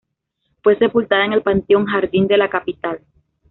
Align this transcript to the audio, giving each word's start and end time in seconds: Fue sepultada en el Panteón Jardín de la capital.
Fue 0.63 0.79
sepultada 0.79 1.25
en 1.25 1.33
el 1.33 1.43
Panteón 1.43 1.85
Jardín 1.85 2.25
de 2.27 2.35
la 2.37 2.49
capital. 2.49 3.01